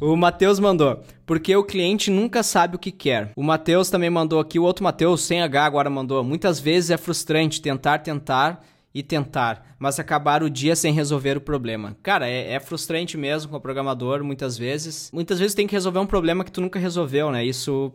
O 0.00 0.16
Matheus 0.16 0.60
mandou, 0.60 1.02
porque 1.26 1.56
o 1.56 1.64
cliente 1.64 2.10
nunca 2.10 2.42
sabe 2.42 2.76
o 2.76 2.78
que 2.78 2.92
quer. 2.92 3.32
O 3.34 3.42
Matheus 3.42 3.90
também 3.90 4.08
mandou 4.08 4.38
aqui, 4.38 4.58
o 4.58 4.62
outro 4.62 4.84
Matheus, 4.84 5.22
sem 5.22 5.42
H 5.42 5.64
agora 5.64 5.90
mandou. 5.90 6.22
Muitas 6.22 6.60
vezes 6.60 6.90
é 6.90 6.96
frustrante 6.96 7.60
tentar, 7.60 7.98
tentar 7.98 8.64
e 8.94 9.02
tentar, 9.02 9.76
mas 9.78 10.00
acabar 10.00 10.42
o 10.42 10.50
dia 10.50 10.74
sem 10.74 10.92
resolver 10.92 11.36
o 11.36 11.40
problema. 11.40 11.96
Cara, 12.02 12.28
é, 12.28 12.52
é, 12.52 12.60
frustrante 12.60 13.16
mesmo 13.16 13.50
com 13.50 13.56
o 13.56 13.60
programador, 13.60 14.24
muitas 14.24 14.56
vezes. 14.56 15.10
Muitas 15.12 15.38
vezes 15.38 15.54
tem 15.54 15.66
que 15.66 15.74
resolver 15.74 15.98
um 15.98 16.06
problema 16.06 16.44
que 16.44 16.52
tu 16.52 16.60
nunca 16.60 16.78
resolveu, 16.78 17.30
né? 17.30 17.44
Isso 17.44 17.92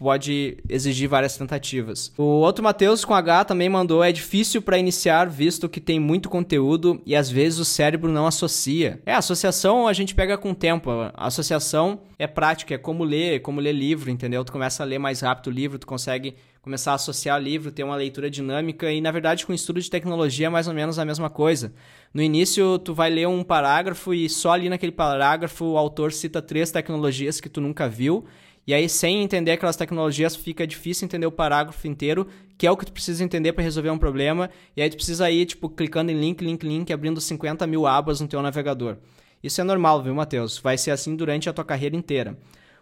pode 0.00 0.56
exigir 0.66 1.06
várias 1.06 1.36
tentativas. 1.36 2.10
O 2.16 2.22
outro 2.22 2.64
Matheus 2.64 3.04
com 3.04 3.14
H 3.14 3.44
também 3.44 3.68
mandou: 3.68 4.02
é 4.02 4.10
difícil 4.10 4.62
para 4.62 4.78
iniciar, 4.78 5.28
visto 5.28 5.68
que 5.68 5.78
tem 5.78 6.00
muito 6.00 6.30
conteúdo 6.30 7.02
e 7.04 7.14
às 7.14 7.30
vezes 7.30 7.58
o 7.58 7.64
cérebro 7.66 8.10
não 8.10 8.26
associa. 8.26 8.98
É, 9.04 9.12
associação 9.12 9.86
a 9.86 9.92
gente 9.92 10.14
pega 10.14 10.38
com 10.38 10.52
o 10.52 10.54
tempo. 10.54 10.90
A 10.90 11.26
associação 11.26 12.00
é 12.18 12.26
prática, 12.26 12.74
é 12.74 12.78
como 12.78 13.04
ler, 13.04 13.36
é 13.36 13.38
como 13.38 13.60
ler 13.60 13.72
livro, 13.72 14.10
entendeu? 14.10 14.42
Tu 14.42 14.50
começa 14.50 14.82
a 14.82 14.86
ler 14.86 14.98
mais 14.98 15.20
rápido 15.20 15.48
o 15.48 15.54
livro, 15.54 15.78
tu 15.78 15.86
consegue 15.86 16.34
começar 16.62 16.92
a 16.92 16.94
associar 16.94 17.40
livro, 17.40 17.70
ter 17.70 17.84
uma 17.84 17.96
leitura 17.96 18.30
dinâmica 18.30 18.90
e 18.90 19.00
na 19.00 19.10
verdade 19.10 19.46
com 19.46 19.52
estudo 19.52 19.80
de 19.80 19.88
tecnologia 19.88 20.46
é 20.46 20.50
mais 20.50 20.66
ou 20.66 20.74
menos 20.74 20.98
a 20.98 21.04
mesma 21.04 21.28
coisa. 21.28 21.74
No 22.12 22.22
início 22.22 22.78
tu 22.78 22.94
vai 22.94 23.10
ler 23.10 23.28
um 23.28 23.42
parágrafo 23.42 24.14
e 24.14 24.28
só 24.30 24.52
ali 24.52 24.68
naquele 24.70 24.92
parágrafo 24.92 25.64
o 25.64 25.78
autor 25.78 26.12
cita 26.12 26.40
três 26.40 26.70
tecnologias 26.70 27.38
que 27.38 27.48
tu 27.48 27.60
nunca 27.60 27.88
viu 27.88 28.26
e 28.70 28.74
aí, 28.74 28.88
sem 28.88 29.20
entender 29.20 29.50
aquelas 29.50 29.74
tecnologias, 29.74 30.36
fica 30.36 30.64
difícil 30.64 31.04
entender 31.04 31.26
o 31.26 31.32
parágrafo 31.32 31.88
inteiro, 31.88 32.28
que 32.56 32.64
é 32.64 32.70
o 32.70 32.76
que 32.76 32.86
tu 32.86 32.92
precisa 32.92 33.24
entender 33.24 33.52
para 33.52 33.64
resolver 33.64 33.90
um 33.90 33.98
problema. 33.98 34.48
E 34.76 34.80
aí 34.80 34.88
tu 34.88 34.94
precisa 34.94 35.28
ir, 35.28 35.44
tipo, 35.44 35.68
clicando 35.68 36.12
em 36.12 36.20
link, 36.20 36.40
link, 36.40 36.62
link, 36.64 36.92
abrindo 36.92 37.20
50 37.20 37.66
mil 37.66 37.84
abas 37.84 38.20
no 38.20 38.28
teu 38.28 38.40
navegador. 38.40 38.98
Isso 39.42 39.60
é 39.60 39.64
normal, 39.64 40.00
viu, 40.04 40.14
Matheus? 40.14 40.56
Vai 40.56 40.78
ser 40.78 40.92
assim 40.92 41.16
durante 41.16 41.48
a 41.50 41.52
tua 41.52 41.64
carreira 41.64 41.96
inteira. 41.96 42.38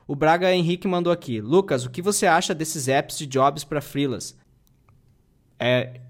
O 0.06 0.14
Braga 0.14 0.52
Henrique 0.52 0.86
mandou 0.86 1.10
aqui. 1.10 1.40
Lucas, 1.40 1.86
o 1.86 1.90
que 1.90 2.02
você 2.02 2.26
acha 2.26 2.54
desses 2.54 2.86
apps 2.86 3.16
de 3.16 3.24
jobs 3.26 3.64
para 3.64 3.80
freelas? 3.80 4.36
É, 5.58 6.00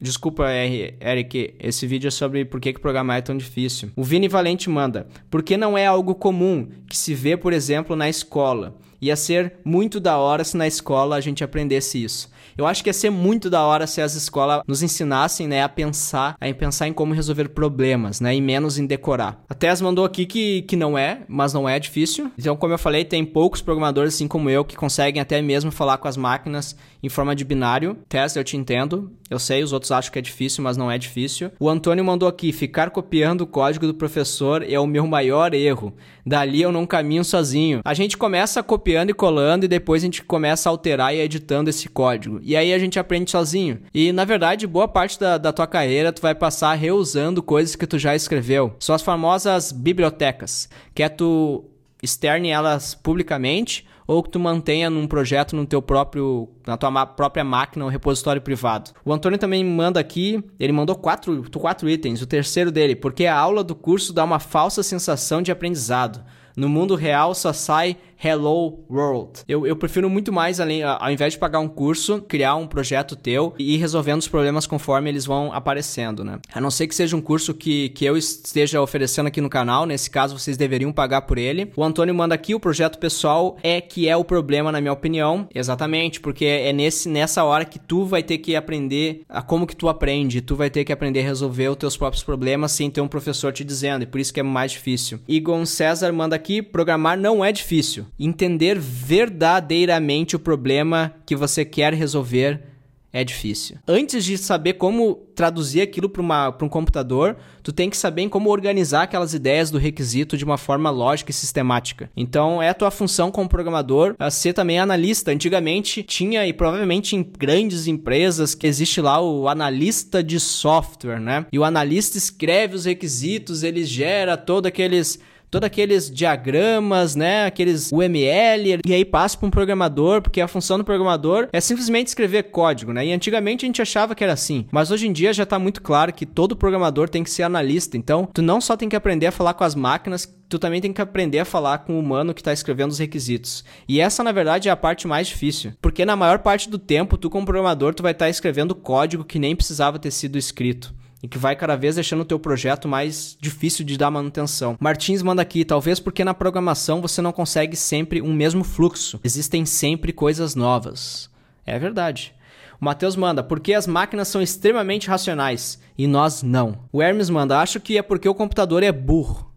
Desculpa, 0.00 0.46
Eric, 0.50 1.54
esse 1.60 1.86
vídeo 1.86 2.08
é 2.08 2.10
sobre 2.10 2.46
por 2.46 2.60
que, 2.60 2.72
que 2.72 2.80
programar 2.80 3.18
é 3.18 3.20
tão 3.20 3.36
difícil. 3.36 3.90
O 3.94 4.02
Vini 4.02 4.26
Valente 4.26 4.70
manda: 4.70 5.06
Por 5.30 5.42
que 5.42 5.56
não 5.58 5.76
é 5.76 5.86
algo 5.86 6.14
comum 6.14 6.66
que 6.88 6.96
se 6.96 7.14
vê, 7.14 7.36
por 7.36 7.52
exemplo, 7.52 7.94
na 7.94 8.08
escola? 8.08 8.74
Ia 9.02 9.16
ser 9.16 9.54
muito 9.64 9.98
da 9.98 10.16
hora 10.16 10.44
se 10.44 10.56
na 10.56 10.64
escola 10.64 11.16
a 11.16 11.20
gente 11.20 11.42
aprendesse 11.42 12.02
isso. 12.02 12.30
Eu 12.56 12.66
acho 12.66 12.84
que 12.84 12.88
ia 12.88 12.94
ser 12.94 13.10
muito 13.10 13.50
da 13.50 13.62
hora 13.62 13.84
se 13.84 14.00
as 14.00 14.14
escolas 14.14 14.62
nos 14.64 14.80
ensinassem, 14.80 15.48
né, 15.48 15.62
a 15.62 15.68
pensar, 15.68 16.36
a 16.40 16.54
pensar 16.54 16.86
em 16.86 16.92
como 16.92 17.12
resolver 17.12 17.48
problemas, 17.48 18.20
né, 18.20 18.32
e 18.34 18.40
menos 18.40 18.78
em 18.78 18.86
decorar. 18.86 19.42
A 19.48 19.54
Tess 19.54 19.80
mandou 19.80 20.04
aqui 20.04 20.24
que, 20.24 20.62
que 20.62 20.76
não 20.76 20.96
é, 20.96 21.22
mas 21.26 21.52
não 21.52 21.68
é 21.68 21.80
difícil. 21.80 22.30
Então, 22.38 22.56
como 22.56 22.74
eu 22.74 22.78
falei, 22.78 23.04
tem 23.04 23.24
poucos 23.24 23.60
programadores 23.60 24.14
assim 24.14 24.28
como 24.28 24.48
eu 24.48 24.64
que 24.64 24.76
conseguem 24.76 25.20
até 25.20 25.42
mesmo 25.42 25.72
falar 25.72 25.98
com 25.98 26.06
as 26.06 26.16
máquinas 26.16 26.76
em 27.02 27.08
forma 27.08 27.34
de 27.34 27.44
binário. 27.44 27.96
Tess, 28.08 28.36
eu 28.36 28.44
te 28.44 28.56
entendo. 28.56 29.10
Eu 29.28 29.38
sei, 29.38 29.62
os 29.62 29.72
outros 29.72 29.90
acham 29.90 30.12
que 30.12 30.18
é 30.18 30.22
difícil, 30.22 30.62
mas 30.62 30.76
não 30.76 30.90
é 30.90 30.98
difícil. 30.98 31.50
O 31.58 31.68
Antônio 31.68 32.04
mandou 32.04 32.28
aqui: 32.28 32.52
ficar 32.52 32.90
copiando 32.90 33.40
o 33.40 33.46
código 33.46 33.86
do 33.86 33.94
professor 33.94 34.62
é 34.62 34.78
o 34.78 34.86
meu 34.86 35.06
maior 35.06 35.54
erro. 35.54 35.94
Dali 36.24 36.62
eu 36.62 36.70
não 36.70 36.86
caminho 36.86 37.24
sozinho. 37.24 37.80
A 37.84 37.94
gente 37.94 38.16
começa 38.16 38.62
copiando 38.92 39.10
e 39.10 39.14
colando 39.14 39.64
e 39.64 39.68
depois 39.68 40.02
a 40.02 40.06
gente 40.06 40.22
começa 40.22 40.68
a 40.68 40.70
alterar 40.70 41.14
e 41.14 41.20
editando 41.20 41.70
esse 41.70 41.88
código. 41.88 42.38
E 42.42 42.54
aí 42.54 42.74
a 42.74 42.78
gente 42.78 42.98
aprende 42.98 43.30
sozinho. 43.30 43.80
E 43.94 44.12
na 44.12 44.24
verdade, 44.24 44.66
boa 44.66 44.86
parte 44.86 45.18
da, 45.18 45.38
da 45.38 45.52
tua 45.52 45.66
carreira 45.66 46.12
tu 46.12 46.20
vai 46.20 46.34
passar 46.34 46.74
reusando 46.74 47.42
coisas 47.42 47.74
que 47.74 47.86
tu 47.86 47.98
já 47.98 48.14
escreveu. 48.14 48.76
São 48.78 48.94
as 48.94 49.00
famosas 49.00 49.72
bibliotecas, 49.72 50.68
que 50.94 51.02
é 51.02 51.08
tu 51.08 51.64
externe 52.02 52.50
elas 52.50 52.94
publicamente 52.94 53.86
ou 54.06 54.22
que 54.22 54.30
tu 54.30 54.38
mantenha 54.38 54.90
num 54.90 55.06
projeto 55.06 55.56
no 55.56 55.64
teu 55.64 55.80
próprio, 55.80 56.50
na 56.66 56.76
tua 56.76 57.06
própria 57.06 57.44
máquina, 57.44 57.86
um 57.86 57.88
repositório 57.88 58.42
privado. 58.42 58.90
O 59.04 59.12
Antônio 59.12 59.38
também 59.38 59.64
manda 59.64 59.98
aqui, 59.98 60.44
ele 60.60 60.72
mandou 60.72 60.96
quatro, 60.96 61.42
quatro 61.52 61.88
itens. 61.88 62.20
O 62.20 62.26
terceiro 62.26 62.70
dele, 62.70 62.94
porque 62.94 63.24
a 63.24 63.38
aula 63.38 63.64
do 63.64 63.74
curso 63.74 64.12
dá 64.12 64.22
uma 64.22 64.38
falsa 64.38 64.82
sensação 64.82 65.40
de 65.40 65.50
aprendizado. 65.50 66.22
No 66.56 66.68
mundo 66.68 66.94
real 66.94 67.34
só 67.34 67.52
sai 67.52 67.96
Hello 68.24 68.84
World. 68.88 69.40
Eu, 69.48 69.66
eu 69.66 69.74
prefiro 69.74 70.08
muito 70.08 70.32
mais, 70.32 70.60
além, 70.60 70.84
ao 70.84 71.10
invés 71.10 71.32
de 71.32 71.40
pagar 71.40 71.58
um 71.58 71.66
curso, 71.66 72.22
criar 72.22 72.54
um 72.54 72.68
projeto 72.68 73.16
teu 73.16 73.52
e 73.58 73.74
ir 73.74 73.78
resolvendo 73.78 74.20
os 74.20 74.28
problemas 74.28 74.64
conforme 74.64 75.10
eles 75.10 75.26
vão 75.26 75.52
aparecendo, 75.52 76.22
né? 76.22 76.38
A 76.54 76.60
não 76.60 76.70
ser 76.70 76.86
que 76.86 76.94
seja 76.94 77.16
um 77.16 77.20
curso 77.20 77.52
que, 77.52 77.88
que 77.88 78.04
eu 78.04 78.16
esteja 78.16 78.80
oferecendo 78.80 79.26
aqui 79.26 79.40
no 79.40 79.50
canal, 79.50 79.86
nesse 79.86 80.08
caso 80.08 80.38
vocês 80.38 80.56
deveriam 80.56 80.92
pagar 80.92 81.22
por 81.22 81.36
ele. 81.36 81.72
O 81.74 81.82
Antônio 81.82 82.14
manda 82.14 82.32
aqui, 82.32 82.54
o 82.54 82.60
projeto 82.60 82.96
pessoal 82.96 83.56
é 83.60 83.80
que 83.80 84.08
é 84.08 84.16
o 84.16 84.24
problema, 84.24 84.70
na 84.70 84.80
minha 84.80 84.92
opinião. 84.92 85.48
Exatamente, 85.52 86.20
porque 86.20 86.44
é 86.44 86.72
nesse, 86.72 87.08
nessa 87.08 87.42
hora 87.42 87.64
que 87.64 87.80
tu 87.80 88.04
vai 88.04 88.22
ter 88.22 88.38
que 88.38 88.54
aprender 88.54 89.22
a 89.28 89.42
como 89.42 89.66
que 89.66 89.74
tu 89.74 89.88
aprende, 89.88 90.40
tu 90.40 90.54
vai 90.54 90.70
ter 90.70 90.84
que 90.84 90.92
aprender 90.92 91.20
a 91.20 91.24
resolver 91.24 91.70
os 91.70 91.76
teus 91.76 91.96
próprios 91.96 92.22
problemas 92.22 92.70
sem 92.70 92.88
ter 92.88 93.00
um 93.00 93.08
professor 93.08 93.52
te 93.52 93.64
dizendo, 93.64 94.02
e 94.02 94.06
por 94.06 94.20
isso 94.20 94.32
que 94.32 94.38
é 94.38 94.44
mais 94.44 94.70
difícil. 94.70 95.18
Igor 95.26 95.66
César 95.66 96.12
manda 96.12 96.36
aqui, 96.36 96.62
programar 96.62 97.18
não 97.18 97.44
é 97.44 97.50
difícil 97.50 98.06
entender 98.18 98.78
verdadeiramente 98.78 100.36
o 100.36 100.38
problema 100.38 101.14
que 101.26 101.36
você 101.36 101.64
quer 101.64 101.94
resolver 101.94 102.72
é 103.12 103.22
difícil. 103.22 103.76
Antes 103.86 104.24
de 104.24 104.38
saber 104.38 104.74
como 104.74 105.16
traduzir 105.34 105.82
aquilo 105.82 106.08
para 106.08 106.56
um 106.62 106.68
computador, 106.68 107.36
tu 107.62 107.70
tem 107.70 107.90
que 107.90 107.96
saber 107.96 108.26
como 108.30 108.48
organizar 108.48 109.02
aquelas 109.02 109.34
ideias 109.34 109.70
do 109.70 109.76
requisito 109.76 110.34
de 110.34 110.44
uma 110.46 110.56
forma 110.56 110.88
lógica 110.88 111.30
e 111.30 111.34
sistemática. 111.34 112.10
Então, 112.16 112.62
é 112.62 112.70
a 112.70 112.74
tua 112.74 112.90
função 112.90 113.30
como 113.30 113.50
programador 113.50 114.16
ser 114.30 114.54
também 114.54 114.78
analista. 114.78 115.30
Antigamente 115.30 116.02
tinha, 116.02 116.46
e 116.46 116.54
provavelmente 116.54 117.14
em 117.14 117.22
grandes 117.22 117.86
empresas, 117.86 118.54
que 118.54 118.66
existe 118.66 119.00
lá 119.02 119.20
o 119.20 119.46
analista 119.46 120.22
de 120.22 120.40
software, 120.40 121.20
né? 121.20 121.44
E 121.52 121.58
o 121.58 121.64
analista 121.64 122.16
escreve 122.16 122.76
os 122.76 122.86
requisitos, 122.86 123.62
ele 123.62 123.84
gera 123.84 124.38
todo 124.38 124.64
aqueles 124.64 125.18
todos 125.52 125.66
aqueles 125.66 126.10
diagramas, 126.10 127.14
né, 127.14 127.44
aqueles 127.44 127.92
UML, 127.92 128.80
e 128.86 128.94
aí 128.94 129.04
passa 129.04 129.36
para 129.36 129.46
um 129.46 129.50
programador, 129.50 130.22
porque 130.22 130.40
a 130.40 130.48
função 130.48 130.78
do 130.78 130.84
programador 130.84 131.46
é 131.52 131.60
simplesmente 131.60 132.06
escrever 132.06 132.44
código, 132.44 132.90
né? 132.90 133.06
E 133.06 133.12
antigamente 133.12 133.66
a 133.66 133.68
gente 133.68 133.82
achava 133.82 134.14
que 134.14 134.24
era 134.24 134.32
assim, 134.32 134.66
mas 134.72 134.90
hoje 134.90 135.06
em 135.06 135.12
dia 135.12 135.30
já 135.30 135.42
está 135.42 135.58
muito 135.58 135.82
claro 135.82 136.10
que 136.10 136.24
todo 136.24 136.56
programador 136.56 137.06
tem 137.06 137.22
que 137.22 137.30
ser 137.30 137.42
analista. 137.42 137.98
Então, 137.98 138.26
tu 138.32 138.40
não 138.40 138.62
só 138.62 138.78
tem 138.78 138.88
que 138.88 138.96
aprender 138.96 139.26
a 139.26 139.32
falar 139.32 139.52
com 139.52 139.64
as 139.64 139.74
máquinas, 139.74 140.26
tu 140.48 140.58
também 140.58 140.80
tem 140.80 140.92
que 140.92 141.02
aprender 141.02 141.40
a 141.40 141.44
falar 141.44 141.78
com 141.78 141.96
o 141.96 142.00
humano 142.00 142.32
que 142.32 142.40
está 142.40 142.52
escrevendo 142.52 142.90
os 142.90 142.98
requisitos. 142.98 143.62
E 143.86 144.00
essa, 144.00 144.24
na 144.24 144.32
verdade, 144.32 144.70
é 144.70 144.72
a 144.72 144.76
parte 144.76 145.06
mais 145.06 145.26
difícil. 145.26 145.72
Porque 145.82 146.06
na 146.06 146.16
maior 146.16 146.38
parte 146.38 146.70
do 146.70 146.78
tempo, 146.78 147.18
tu 147.18 147.28
como 147.28 147.44
programador, 147.44 147.92
tu 147.92 148.02
vai 148.02 148.12
estar 148.12 148.24
tá 148.24 148.30
escrevendo 148.30 148.74
código 148.74 149.22
que 149.24 149.38
nem 149.38 149.54
precisava 149.54 149.98
ter 149.98 150.12
sido 150.12 150.38
escrito 150.38 150.94
e 151.22 151.28
que 151.28 151.38
vai 151.38 151.54
cada 151.54 151.76
vez 151.76 151.94
deixando 151.94 152.22
o 152.22 152.24
teu 152.24 152.38
projeto 152.38 152.88
mais 152.88 153.36
difícil 153.40 153.84
de 153.84 153.96
dar 153.96 154.10
manutenção. 154.10 154.76
Martins 154.80 155.22
manda 155.22 155.40
aqui, 155.40 155.64
talvez 155.64 156.00
porque 156.00 156.24
na 156.24 156.34
programação 156.34 157.00
você 157.00 157.22
não 157.22 157.32
consegue 157.32 157.76
sempre 157.76 158.20
um 158.20 158.32
mesmo 158.32 158.64
fluxo. 158.64 159.20
Existem 159.22 159.64
sempre 159.64 160.12
coisas 160.12 160.54
novas. 160.54 161.30
É 161.64 161.78
verdade. 161.78 162.34
O 162.80 162.84
Matheus 162.84 163.14
manda, 163.14 163.44
porque 163.44 163.72
as 163.72 163.86
máquinas 163.86 164.26
são 164.26 164.42
extremamente 164.42 165.06
racionais 165.06 165.78
e 165.96 166.08
nós 166.08 166.42
não. 166.42 166.80
O 166.90 167.00
Hermes 167.00 167.30
manda, 167.30 167.60
acho 167.60 167.78
que 167.78 167.96
é 167.96 168.02
porque 168.02 168.28
o 168.28 168.34
computador 168.34 168.82
é 168.82 168.90
burro. 168.90 169.52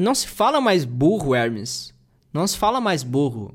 Não 0.00 0.14
se 0.14 0.28
fala 0.28 0.60
mais 0.60 0.84
burro, 0.84 1.34
Hermes. 1.34 1.92
Não 2.32 2.46
se 2.46 2.56
fala 2.56 2.80
mais 2.80 3.02
burro. 3.02 3.54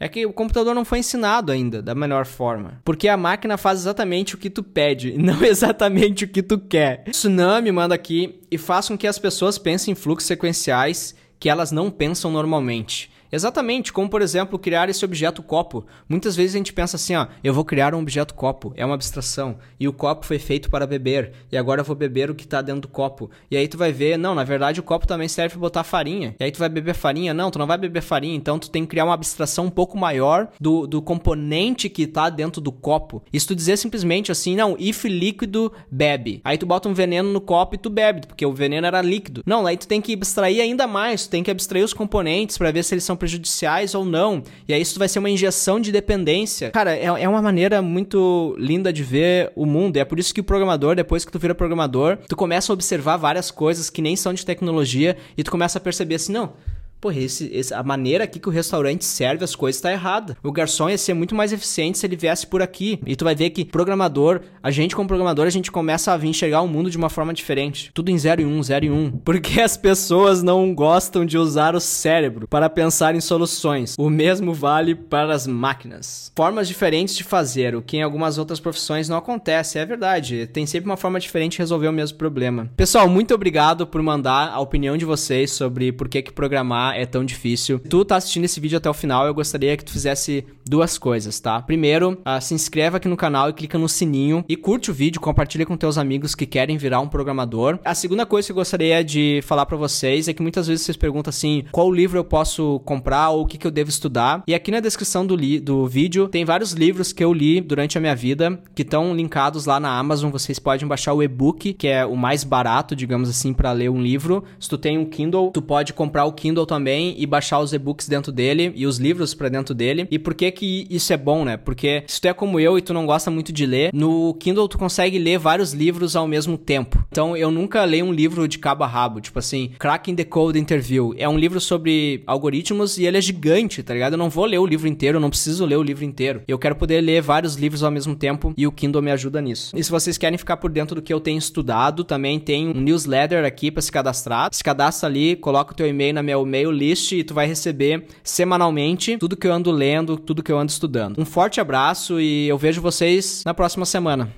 É 0.00 0.08
que 0.08 0.24
o 0.24 0.32
computador 0.32 0.74
não 0.74 0.84
foi 0.84 1.00
ensinado 1.00 1.50
ainda 1.50 1.82
da 1.82 1.94
melhor 1.94 2.24
forma. 2.24 2.80
Porque 2.84 3.08
a 3.08 3.16
máquina 3.16 3.56
faz 3.56 3.80
exatamente 3.80 4.34
o 4.34 4.38
que 4.38 4.48
tu 4.48 4.62
pede, 4.62 5.16
não 5.18 5.42
exatamente 5.42 6.24
o 6.24 6.28
que 6.28 6.42
tu 6.42 6.58
quer. 6.58 7.04
Tsunami 7.04 7.72
manda 7.72 7.94
aqui 7.94 8.40
e 8.50 8.56
faz 8.56 8.88
com 8.88 8.96
que 8.96 9.06
as 9.06 9.18
pessoas 9.18 9.58
pensem 9.58 9.92
em 9.92 9.96
fluxos 9.96 10.28
sequenciais 10.28 11.14
que 11.40 11.48
elas 11.48 11.72
não 11.72 11.90
pensam 11.90 12.30
normalmente. 12.30 13.10
Exatamente, 13.30 13.92
como 13.92 14.08
por 14.08 14.22
exemplo 14.22 14.58
criar 14.58 14.88
esse 14.88 15.04
objeto 15.04 15.42
copo. 15.42 15.84
Muitas 16.08 16.34
vezes 16.34 16.54
a 16.54 16.58
gente 16.58 16.72
pensa 16.72 16.96
assim, 16.96 17.14
ó, 17.14 17.26
eu 17.44 17.52
vou 17.52 17.64
criar 17.64 17.94
um 17.94 18.00
objeto 18.00 18.34
copo, 18.34 18.72
é 18.76 18.84
uma 18.84 18.94
abstração, 18.94 19.58
e 19.78 19.86
o 19.86 19.92
copo 19.92 20.24
foi 20.24 20.38
feito 20.38 20.70
para 20.70 20.86
beber, 20.86 21.32
e 21.52 21.56
agora 21.56 21.80
eu 21.80 21.84
vou 21.84 21.94
beber 21.94 22.30
o 22.30 22.34
que 22.34 22.44
está 22.44 22.62
dentro 22.62 22.82
do 22.82 22.88
copo. 22.88 23.30
E 23.50 23.56
aí 23.56 23.68
tu 23.68 23.76
vai 23.76 23.92
ver, 23.92 24.16
não, 24.16 24.34
na 24.34 24.44
verdade 24.44 24.80
o 24.80 24.82
copo 24.82 25.06
também 25.06 25.28
serve 25.28 25.50
para 25.50 25.60
botar 25.60 25.84
farinha. 25.84 26.34
E 26.40 26.44
aí 26.44 26.50
tu 26.50 26.58
vai 26.58 26.68
beber 26.68 26.94
farinha, 26.94 27.34
não, 27.34 27.50
tu 27.50 27.58
não 27.58 27.66
vai 27.66 27.76
beber 27.76 28.02
farinha, 28.02 28.36
então 28.36 28.58
tu 28.58 28.70
tem 28.70 28.82
que 28.82 28.88
criar 28.88 29.04
uma 29.04 29.14
abstração 29.14 29.66
um 29.66 29.70
pouco 29.70 29.98
maior 29.98 30.48
do, 30.60 30.86
do 30.86 31.02
componente 31.02 31.88
que 31.88 32.02
está 32.02 32.30
dentro 32.30 32.60
do 32.60 32.72
copo. 32.72 33.22
Isso 33.32 33.48
tu 33.48 33.54
dizer 33.54 33.76
simplesmente 33.76 34.32
assim, 34.32 34.56
não, 34.56 34.76
if 34.78 35.04
líquido 35.04 35.72
bebe. 35.90 36.40
Aí 36.44 36.56
tu 36.56 36.66
bota 36.66 36.88
um 36.88 36.94
veneno 36.94 37.30
no 37.30 37.40
copo 37.40 37.74
e 37.74 37.78
tu 37.78 37.90
bebe, 37.90 38.26
porque 38.26 38.46
o 38.46 38.52
veneno 38.52 38.86
era 38.86 39.02
líquido. 39.02 39.42
Não, 39.44 39.66
aí 39.66 39.76
tu 39.76 39.86
tem 39.86 40.00
que 40.00 40.14
abstrair 40.14 40.62
ainda 40.62 40.86
mais, 40.86 41.26
tu 41.26 41.30
tem 41.30 41.42
que 41.42 41.50
abstrair 41.50 41.84
os 41.84 41.92
componentes 41.92 42.56
para 42.56 42.70
ver 42.70 42.82
se 42.82 42.94
eles 42.94 43.04
são 43.04 43.17
prejudiciais 43.18 43.94
ou 43.94 44.04
não. 44.04 44.42
E 44.66 44.72
aí 44.72 44.80
isso 44.80 44.98
vai 44.98 45.08
ser 45.08 45.18
uma 45.18 45.28
injeção 45.28 45.78
de 45.78 45.92
dependência. 45.92 46.70
Cara, 46.70 46.96
é, 46.96 47.04
é 47.04 47.28
uma 47.28 47.42
maneira 47.42 47.82
muito 47.82 48.56
linda 48.58 48.92
de 48.92 49.02
ver 49.02 49.52
o 49.54 49.66
mundo. 49.66 49.96
E 49.96 50.00
é 50.00 50.04
por 50.04 50.18
isso 50.18 50.32
que 50.32 50.40
o 50.40 50.44
programador, 50.44 50.96
depois 50.96 51.24
que 51.24 51.32
tu 51.32 51.38
vira 51.38 51.54
programador, 51.54 52.18
tu 52.28 52.36
começa 52.36 52.72
a 52.72 52.74
observar 52.74 53.16
várias 53.16 53.50
coisas 53.50 53.90
que 53.90 54.00
nem 54.00 54.16
são 54.16 54.32
de 54.32 54.46
tecnologia 54.46 55.16
e 55.36 55.42
tu 55.42 55.50
começa 55.50 55.78
a 55.78 55.80
perceber 55.80 56.14
assim, 56.14 56.32
não, 56.32 56.52
Pô, 57.00 57.12
esse, 57.12 57.48
esse, 57.52 57.72
a 57.72 57.82
maneira 57.82 58.24
aqui 58.24 58.40
que 58.40 58.48
o 58.48 58.52
restaurante 58.52 59.04
serve 59.04 59.44
as 59.44 59.54
coisas 59.54 59.80
tá 59.80 59.92
errada. 59.92 60.36
O 60.42 60.50
garçom 60.50 60.90
ia 60.90 60.98
ser 60.98 61.14
muito 61.14 61.32
mais 61.32 61.52
eficiente 61.52 61.96
se 61.96 62.04
ele 62.04 62.16
viesse 62.16 62.44
por 62.44 62.60
aqui. 62.60 62.98
E 63.06 63.14
tu 63.14 63.24
vai 63.24 63.36
ver 63.36 63.50
que 63.50 63.64
programador, 63.64 64.40
a 64.60 64.70
gente 64.72 64.96
como 64.96 65.06
programador, 65.06 65.46
a 65.46 65.50
gente 65.50 65.70
começa 65.70 66.12
a 66.12 66.16
vir 66.16 66.28
enxergar 66.28 66.60
o 66.60 66.66
mundo 66.66 66.90
de 66.90 66.96
uma 66.96 67.08
forma 67.08 67.32
diferente. 67.32 67.92
Tudo 67.94 68.10
em 68.10 68.18
0 68.18 68.42
e 68.42 68.44
1, 68.44 68.48
um, 68.48 68.62
0 68.62 68.84
e 68.84 68.90
1. 68.90 68.94
Um. 68.94 69.10
Porque 69.24 69.60
as 69.60 69.76
pessoas 69.76 70.42
não 70.42 70.74
gostam 70.74 71.24
de 71.24 71.38
usar 71.38 71.76
o 71.76 71.80
cérebro 71.80 72.48
para 72.48 72.68
pensar 72.68 73.14
em 73.14 73.20
soluções. 73.20 73.94
O 73.96 74.10
mesmo 74.10 74.52
vale 74.52 74.96
para 74.96 75.32
as 75.32 75.46
máquinas. 75.46 76.32
Formas 76.34 76.66
diferentes 76.66 77.16
de 77.16 77.22
fazer, 77.22 77.76
o 77.76 77.82
que 77.82 77.98
em 77.98 78.02
algumas 78.02 78.38
outras 78.38 78.58
profissões 78.58 79.08
não 79.08 79.16
acontece, 79.16 79.78
é 79.78 79.86
verdade. 79.86 80.48
Tem 80.48 80.66
sempre 80.66 80.90
uma 80.90 80.96
forma 80.96 81.20
diferente 81.20 81.52
de 81.52 81.58
resolver 81.58 81.86
o 81.86 81.92
mesmo 81.92 82.18
problema. 82.18 82.68
Pessoal, 82.76 83.08
muito 83.08 83.32
obrigado 83.32 83.86
por 83.86 84.02
mandar 84.02 84.50
a 84.52 84.58
opinião 84.58 84.96
de 84.96 85.04
vocês 85.04 85.52
sobre 85.52 85.92
por 85.92 86.08
que, 86.08 86.22
que 86.22 86.32
programar 86.32 86.87
é 86.94 87.06
tão 87.06 87.24
difícil. 87.24 87.78
Tu 87.78 88.04
tá 88.04 88.16
assistindo 88.16 88.44
esse 88.44 88.60
vídeo 88.60 88.78
até 88.78 88.88
o 88.88 88.94
final, 88.94 89.26
eu 89.26 89.34
gostaria 89.34 89.76
que 89.76 89.84
tu 89.84 89.92
fizesse 89.92 90.44
duas 90.68 90.98
coisas, 90.98 91.40
tá? 91.40 91.60
Primeiro, 91.62 92.12
uh, 92.12 92.40
se 92.40 92.54
inscreva 92.54 92.98
aqui 92.98 93.08
no 93.08 93.16
canal 93.16 93.48
e 93.48 93.52
clica 93.52 93.78
no 93.78 93.88
sininho 93.88 94.44
e 94.48 94.56
curte 94.56 94.90
o 94.90 94.94
vídeo, 94.94 95.20
compartilha 95.20 95.66
com 95.66 95.76
teus 95.76 95.98
amigos 95.98 96.34
que 96.34 96.46
querem 96.46 96.76
virar 96.76 97.00
um 97.00 97.08
programador. 97.08 97.78
A 97.84 97.94
segunda 97.94 98.26
coisa 98.26 98.46
que 98.46 98.52
eu 98.52 98.56
gostaria 98.56 99.02
de 99.02 99.40
falar 99.44 99.66
para 99.66 99.76
vocês 99.76 100.28
é 100.28 100.32
que 100.32 100.42
muitas 100.42 100.66
vezes 100.66 100.84
vocês 100.84 100.96
perguntam 100.96 101.30
assim, 101.30 101.64
qual 101.72 101.90
livro 101.90 102.18
eu 102.18 102.24
posso 102.24 102.80
comprar 102.80 103.30
ou 103.30 103.42
o 103.42 103.46
que, 103.46 103.58
que 103.58 103.66
eu 103.66 103.70
devo 103.70 103.90
estudar? 103.90 104.42
E 104.46 104.54
aqui 104.54 104.70
na 104.70 104.80
descrição 104.80 105.26
do, 105.26 105.36
do 105.60 105.86
vídeo 105.86 106.28
tem 106.28 106.44
vários 106.44 106.72
livros 106.72 107.12
que 107.12 107.24
eu 107.24 107.32
li 107.32 107.60
durante 107.60 107.96
a 107.96 108.00
minha 108.00 108.14
vida 108.14 108.60
que 108.74 108.82
estão 108.82 109.14
linkados 109.14 109.66
lá 109.66 109.80
na 109.80 109.98
Amazon. 109.98 110.30
Vocês 110.30 110.58
podem 110.58 110.86
baixar 110.86 111.14
o 111.14 111.22
e-book, 111.22 111.72
que 111.72 111.88
é 111.88 112.04
o 112.04 112.16
mais 112.16 112.44
barato, 112.44 112.94
digamos 112.94 113.28
assim, 113.28 113.52
para 113.52 113.72
ler 113.72 113.90
um 113.90 114.00
livro. 114.00 114.44
Se 114.58 114.68
tu 114.68 114.76
tem 114.76 114.98
um 114.98 115.04
Kindle, 115.04 115.50
tu 115.50 115.62
pode 115.62 115.92
comprar 115.92 116.24
o 116.24 116.32
Kindle 116.32 116.66
também 116.66 117.14
e 117.18 117.26
baixar 117.26 117.60
os 117.60 117.72
e-books 117.72 118.08
dentro 118.08 118.30
dele 118.30 118.72
e 118.74 118.86
os 118.86 118.98
livros 118.98 119.34
para 119.34 119.48
dentro 119.48 119.74
dele. 119.74 120.06
E 120.10 120.18
por 120.18 120.34
que 120.34 120.50
que 120.58 120.88
isso 120.90 121.12
é 121.12 121.16
bom, 121.16 121.44
né? 121.44 121.56
Porque 121.56 122.02
se 122.08 122.20
tu 122.20 122.26
é 122.26 122.32
como 122.32 122.58
eu 122.58 122.76
e 122.76 122.82
tu 122.82 122.92
não 122.92 123.06
gosta 123.06 123.30
muito 123.30 123.52
de 123.52 123.64
ler, 123.64 123.90
no 123.94 124.34
Kindle 124.34 124.66
tu 124.66 124.76
consegue 124.76 125.16
ler 125.16 125.38
vários 125.38 125.72
livros 125.72 126.16
ao 126.16 126.26
mesmo 126.26 126.58
tempo. 126.58 127.04
Então 127.10 127.36
eu 127.36 127.50
nunca 127.50 127.84
leio 127.84 128.04
um 128.04 128.12
livro 128.12 128.48
de 128.48 128.58
cabo 128.58 128.82
a 128.82 128.86
rabo, 128.86 129.20
tipo 129.20 129.38
assim, 129.38 129.70
Cracking 129.78 130.16
the 130.16 130.24
Code 130.24 130.58
Interview. 130.58 131.14
É 131.16 131.28
um 131.28 131.38
livro 131.38 131.60
sobre 131.60 132.24
algoritmos 132.26 132.98
e 132.98 133.06
ele 133.06 133.18
é 133.18 133.20
gigante, 133.20 133.82
tá 133.84 133.94
ligado? 133.94 134.14
Eu 134.14 134.18
não 134.18 134.28
vou 134.28 134.46
ler 134.46 134.58
o 134.58 134.66
livro 134.66 134.88
inteiro, 134.88 135.18
eu 135.18 135.20
não 135.20 135.30
preciso 135.30 135.64
ler 135.64 135.76
o 135.76 135.82
livro 135.82 136.04
inteiro. 136.04 136.42
Eu 136.48 136.58
quero 136.58 136.74
poder 136.74 137.00
ler 137.00 137.22
vários 137.22 137.54
livros 137.54 137.84
ao 137.84 137.90
mesmo 137.90 138.16
tempo 138.16 138.52
e 138.56 138.66
o 138.66 138.72
Kindle 138.72 139.00
me 139.00 139.12
ajuda 139.12 139.40
nisso. 139.40 139.76
E 139.76 139.84
se 139.84 139.90
vocês 139.90 140.18
querem 140.18 140.36
ficar 140.36 140.56
por 140.56 140.72
dentro 140.72 140.96
do 140.96 141.02
que 141.02 141.12
eu 141.12 141.20
tenho 141.20 141.38
estudado, 141.38 142.02
também 142.02 142.40
tem 142.40 142.68
um 142.68 142.80
newsletter 142.80 143.44
aqui 143.44 143.70
para 143.70 143.82
se 143.82 143.92
cadastrar. 143.92 144.48
Se 144.52 144.64
cadastra 144.64 145.08
ali, 145.08 145.36
coloca 145.36 145.72
o 145.72 145.76
teu 145.76 145.86
e-mail 145.86 146.14
na 146.14 146.22
meu 146.22 146.42
e-mail 146.42 146.72
list 146.72 147.12
e 147.12 147.22
tu 147.22 147.32
vai 147.32 147.46
receber 147.46 148.06
semanalmente 148.24 149.16
tudo 149.18 149.36
que 149.36 149.46
eu 149.46 149.52
ando 149.52 149.70
lendo, 149.70 150.16
tudo 150.16 150.42
que 150.48 150.52
eu 150.52 150.58
ando 150.58 150.72
estudando. 150.72 151.20
Um 151.20 151.26
forte 151.26 151.60
abraço 151.60 152.18
e 152.18 152.48
eu 152.48 152.56
vejo 152.56 152.80
vocês 152.80 153.42
na 153.44 153.52
próxima 153.52 153.84
semana. 153.84 154.32